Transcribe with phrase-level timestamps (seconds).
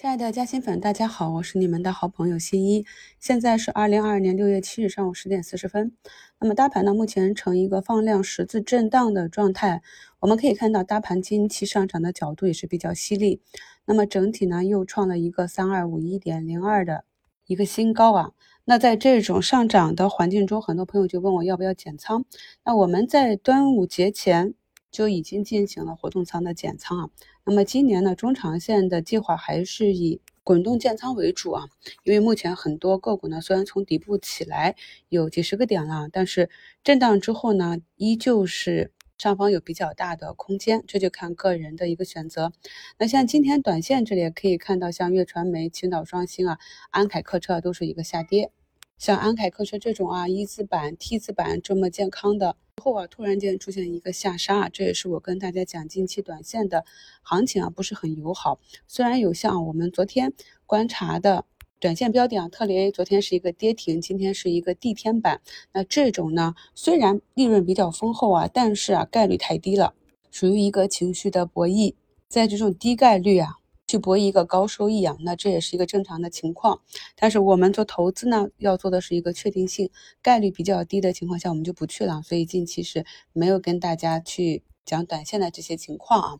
[0.00, 2.86] 亲爱的嘉兴粉，大家好，我是你们的好朋友新一。
[3.18, 5.90] 现在是二零二二年六月七日上午十点四十分。
[6.38, 9.82] 那么大盘呢，目前呈一个放量十字震荡的状态。
[10.20, 13.40] 我们可以看到，大盘近期上涨的角度也是比较犀利。
[13.86, 17.02] 那么整体呢，又创了一个三二五一点零二的
[17.48, 18.30] 一个新高啊。
[18.64, 22.24] 那在这种上涨的环境中，很多朋友就问我要不要减仓。
[22.64, 24.54] 那我们在端午节前。
[24.90, 27.10] 就已经进行了活动仓的减仓啊。
[27.44, 31.68] 那么今年呢，中长线的计划还是以滚动建仓为主啊。
[32.04, 34.76] 因为目前很多个股呢，虽然从底部起来
[35.08, 36.50] 有几十个点了，但是
[36.84, 42.52] 震荡之后呢，依旧是上方有比较大的空间，这就看个人的一个选择。
[42.98, 46.58] 那像今天短线这里也可以看到，像粤传媒、青岛双星啊、
[46.90, 48.52] 安凯客车都是一个下跌。
[48.96, 56.84] 像安凯客车这种啊，一字板、T 字板这么健康的，后啊突然间出现一个下杀啊，这也是我跟大家讲近期短线的
[57.22, 58.58] 行情啊不是很友好。
[58.86, 60.32] 虽然有像我们昨天
[60.64, 61.44] 观察的
[61.80, 65.40] 短线标的啊，特雷昨天是一个跌停，今天是一个地天板，
[65.72, 69.94] 那这种呢虽然利润比较丰厚啊，但是啊概率太低了，
[70.30, 71.94] 属于一个情绪的博弈，
[72.28, 73.56] 在这种低概率啊。
[73.88, 76.82] 去博一个高收益啊，那这也是一个正常的情况。
[77.16, 79.90] 但是我们做投资呢，要做的是一个确定性，
[80.22, 82.20] 概率比较低的情况下，我们就不去了。
[82.22, 86.38] 所以近期是没有跟大家去讲短线的这些情况啊。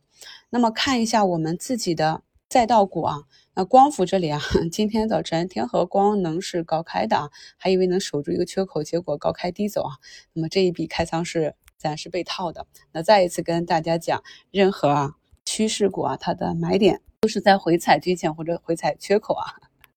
[0.50, 3.22] 那么看一下我们自己的赛道股啊，
[3.54, 4.38] 那光伏这里啊，
[4.70, 9.96] 今天早晨天合光能是高开的啊，还以为能守住一个缺口，结果高开低走啊。
[10.34, 12.66] 那么这一笔开仓是暂时被套的。
[12.92, 15.14] 那再一次跟大家讲，任何啊
[15.46, 17.00] 趋势股啊，它的买点。
[17.20, 19.44] 都是在回踩均线或者回踩缺口啊，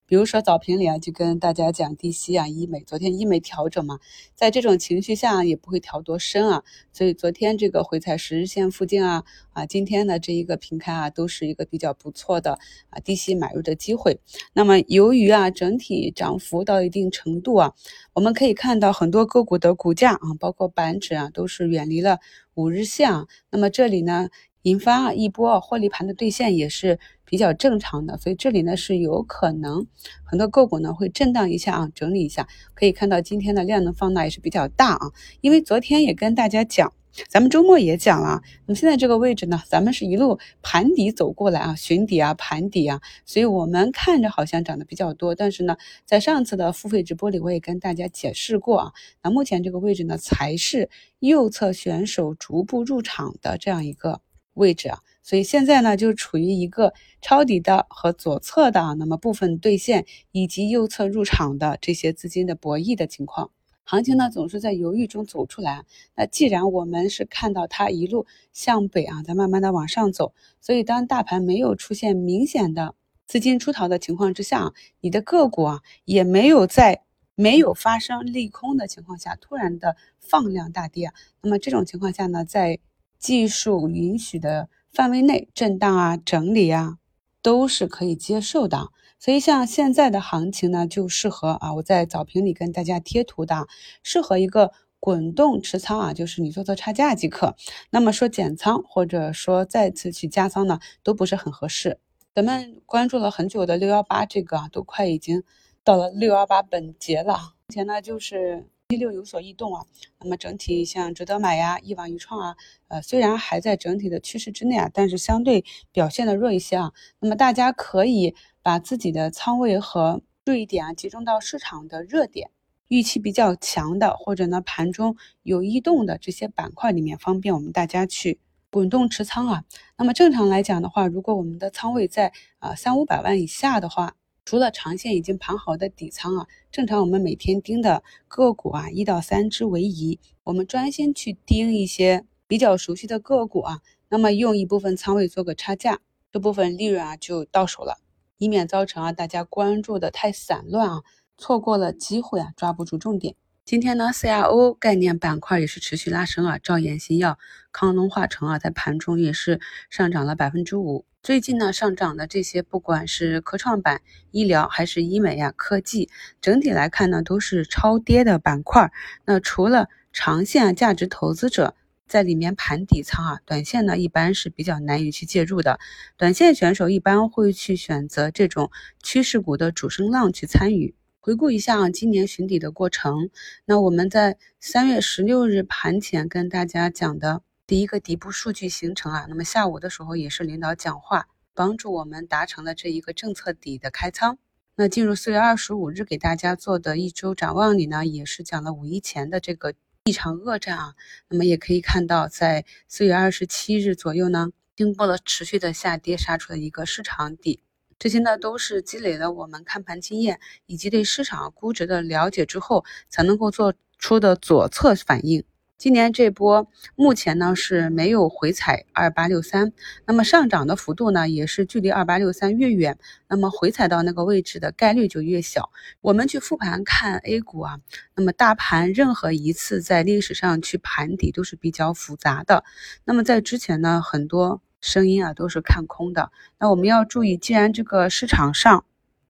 [0.08, 4.00] 比如说早评里啊，就跟大家讲低吸啊，医美，昨天医美调整嘛，
[4.34, 12.58] 在这种情绪下也不会调多深啊，所以昨天这个回踩十日线附近啊，啊，今天的这一个平开啊，都是一个比较不错的
[12.90, 14.20] 啊低吸买入的机会。
[14.54, 17.76] 那么由于啊整体涨幅到一定程度啊，
[18.14, 22.18] 我们可以看到很多个股的股价啊，包括板指啊，都是远离了
[22.56, 23.28] 五日线啊。
[23.52, 24.30] 那么这里呢？
[24.64, 29.88] 引发一波获利盘的兑现也是比较正常的，所以这里呢是有可能
[30.24, 32.48] 很多个股呢会震荡一下啊，整理一下。
[32.74, 35.12] 可以看到今天的量能放大也是比较大啊，
[35.42, 36.94] 因为昨天也跟大家讲，
[37.28, 48.92] 咱们周末也讲了，那么现在这个位置呢，咱们是一路盘底走过来啊，寻底啊，盘底啊，所以我们看着好像涨得比较多，但是呢，在上次的付费直播里我也跟大家解释过啊，
[49.24, 50.90] 那目前这个位置呢才是
[51.20, 54.22] 右侧选手逐步入场的这样一个。
[54.54, 63.52] 位置啊，所以现在呢就处于一个抄底的和左侧的，那么部分兑现以及右侧入场的这些资金的博弈的情况，
[63.84, 65.84] 行情呢总是在犹豫中走出来。
[66.16, 72.96] 那既然我们是看到它一路向北啊，在慢慢的往上走，所以当大盘没有出现明显的
[73.26, 77.04] 资金出逃的情况之下，你的个股啊也没有在
[77.36, 81.12] 没有发生利空的情况下突然的放量大跌，
[81.42, 82.80] 那么这种情况下呢，在
[83.22, 86.98] 技术允许的范围内震荡啊、整理啊，
[87.44, 88.90] 都是可以接受的。
[89.20, 93.68] 所以像现在的行情呢，就适合啊，我在早评里跟大家贴图的，
[94.02, 97.56] 适合一个滚动持仓啊，就是你做做差价即可。
[97.92, 102.00] 那么说减仓或者说再次去加仓呢，都不是很合适。
[102.34, 105.44] 咱们关注了很久的六幺八这个啊，都快已经
[105.84, 108.66] 到了六幺八本节了，目前呢就是。
[108.92, 109.86] 一六有所异动啊，
[110.20, 112.58] 那么整体像值得买呀、一网一创啊，
[112.90, 115.64] 呃，虽然还在整体的趋势之内啊，但是相对
[115.94, 116.92] 表现的弱一些啊。
[117.20, 122.52] 那么大家可以把自己的仓位和注意点啊集中到市场的热点、
[122.90, 129.64] 预期比较强的，或者呢盘中有异动的这些板块里面，方便我们大家去滚动持仓啊。
[129.98, 134.16] 那么正常来讲的话，如果我们的仓位在啊三五百万以下的话，
[134.52, 140.20] 除了长线已经盘好的底仓啊，正常我们每天盯的个股啊，一到三只为宜。
[140.44, 143.80] 我们专心去盯一些比较熟悉的个股啊，
[144.10, 146.02] 那么用一部分仓位做个差价，
[146.34, 148.00] 这部分利润啊就到手了，
[148.40, 151.04] 以免造成啊大家关注的太散乱啊，
[151.38, 153.36] 错过了机会啊，抓不住重点。
[153.72, 157.40] 今天呢，CRO 概念板块也是持续拉升啊，兆研新药、
[157.72, 161.06] 康龙化成啊，在盘中也是上涨了百分之五。
[161.24, 164.02] 最近呢，上涨的这些，不管是科创板、
[164.32, 166.10] 医疗还是医美呀、科技，
[166.42, 168.92] 整体来看呢，都是超跌的板块。
[169.24, 171.74] 那除了长线啊价值投资者
[172.06, 175.80] 在里面盘底仓啊，短线呢一般是比较难以去介入的。
[176.18, 178.70] 短线选手一般会去选择这种
[179.02, 180.94] 趋势股的主升浪去参与。
[181.24, 183.30] 回顾一下啊，今年寻底的过程。
[183.66, 194.40] 那我们在三月十六日盘前跟大家讲的第一个底部数据形成啊，那么下午的时候也是领导讲话帮助我们达成了这一个政策底的开仓。
[194.74, 199.76] 那进入四月二十五日给大家做的一周展望里呢，也是讲了五一前的这个
[200.06, 200.96] 一场恶战啊。
[201.30, 207.62] 那么也可以看到，在四月二十七日左右呢，经过了持续的下跌，杀出了一个市场底。
[208.02, 215.44] 这些呢，都是积累了我们看盘经验以及对市场估值的了解之后，才能够做出的左侧反应。
[215.78, 219.72] 今年这波目前呢是没有回踩二八六三，
[220.08, 222.98] 那么上涨的幅度呢也是距离二八六三越远，
[223.30, 225.70] 那么回踩到那个位置的概率就越小。
[226.02, 227.82] 我们去复盘看 A 股啊，
[228.16, 232.64] 那么大盘任何一次在历史上去盘底都是比较复杂的。
[233.06, 234.60] 那么在之前呢，很多。
[234.82, 238.84] 声音啊都是看空的，那我们要注意，既然这个市场上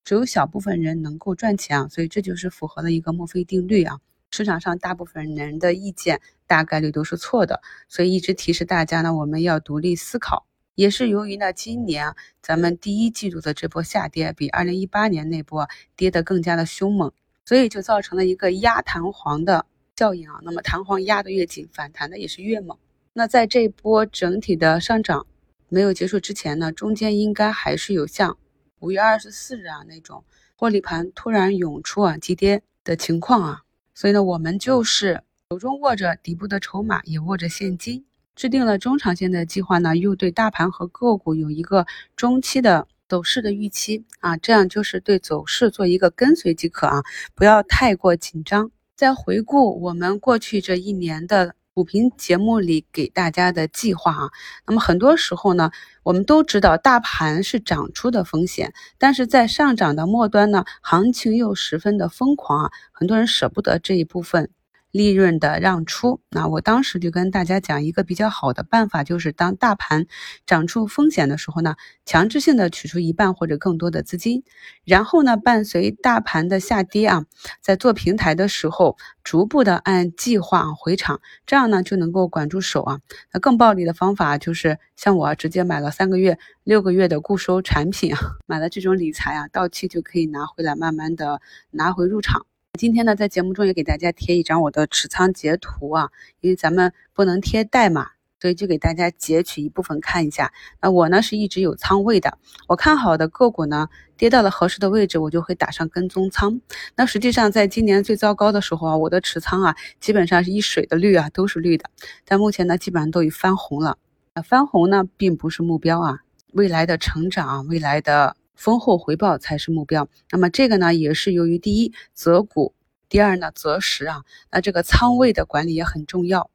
[0.03, 4.00] 只有小部分人能够赚钱啊，所以这就是符合了一个墨菲定律啊。
[4.31, 10.48] 市场上大部分人的意见大概率都是错的，所以一直提示大家呢，我们要独立思考。
[10.75, 15.68] 也是由于呢，今年，咱们第一季度的这波下跌比二零一八年那波
[15.98, 17.12] 跌得更加的凶猛，
[17.44, 19.65] 所以就造成了一个压弹簧的
[19.98, 20.39] 效应啊。
[20.44, 22.77] 那么弹簧压得越紧，反弹的也是越猛。
[23.12, 25.27] 那在这波整体的上涨。
[25.74, 28.38] 没有结束之前呢，中间应该还是有像
[28.80, 30.26] 五月二十四日啊那种
[30.58, 33.62] 获利盘突然涌出啊急跌的情况啊，
[33.96, 38.04] 所以呢，我们就是手中握着底部的筹码，也握着现金，
[38.36, 41.88] 制定了中长线的计划呢，又对大盘和个股有一个
[42.18, 47.02] 中期的走势的预期啊，这样就是对走势做一个跟随即可啊，
[47.34, 48.70] 不要太过紧张。
[48.98, 51.56] 再回顾我们过去这一年的。
[51.74, 54.30] 股评节目里给大家的计划啊，
[54.68, 55.72] 那么很多时候呢，
[56.04, 64.50] 我们都知道大盘是涨出的风险，但是在上涨的末端呢，行情又十分的疯狂啊，很多人舍不得这一部分。
[64.92, 70.06] 利润的让出，那我当时就跟大家讲一个比较好的办法，就是当大盘
[70.46, 74.44] 涨出风险的时候呢，强制性的取出一半或者更多的资金，
[74.84, 77.26] 然后呢，伴随大盘的下跌啊，
[77.62, 83.00] 在做平台的时候，逐步的按计划回场，这样呢就能够管住手啊。
[83.32, 91.42] 那更暴利的方法就是像我啊直接买了三个月、六个月的固收产品啊，买了这种理财啊，到期就可以拿回来，慢慢的
[91.72, 92.46] 拿回入场。
[92.80, 96.10] 今天呢，在节目中也给大家贴一张我的持仓截图啊，
[96.40, 100.52] 因为咱们不能贴代码，所以就给大家截取一部分看一下。
[100.82, 102.38] 那我呢是一直有仓位的，
[102.68, 106.62] 我看好的个股呢跌到了合适的位置，我就会打上跟踪仓。
[106.96, 111.86] 那实际上在今年最糟糕的时候啊，我的持仓啊基本上是一水的绿啊，都是绿的。
[112.26, 113.98] 但目前呢，基本上都已翻红了。
[114.46, 116.20] 翻红呢并不是目标啊，
[116.54, 118.38] 未来的成长，未来的。
[118.56, 120.07] 丰厚回报才是目标。
[120.31, 122.74] 那么这个呢，也是由于第一择股，
[123.09, 124.24] 第二呢择时啊。
[124.51, 126.50] 那这个仓位的管理也很重要。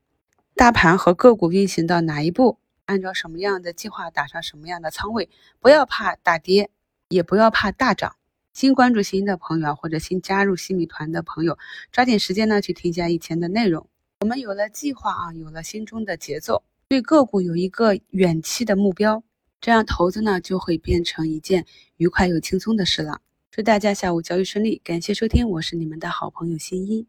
[0.55, 5.29] 大盘和个股运行到哪一步，按照什么样的计划打上什么样的仓位，
[5.61, 6.71] 不要怕大跌，
[7.09, 8.17] 也不要怕大涨。
[8.55, 11.59] 新关注新的朋友或者新加入新米团的朋友，
[11.93, 13.87] 抓紧时间呢去添加以前的内容。
[14.21, 19.23] 我们有了计划啊，有了心中的节奏，对个股有一个远期的目标。
[19.61, 21.65] 这样投资呢就会变成一件
[21.97, 23.21] 愉快又轻松的事了。
[23.51, 27.07] 祝大家下午交易顺利，感谢收听，我是你们的好朋友新一。